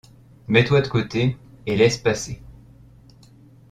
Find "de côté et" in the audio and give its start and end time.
0.81-1.75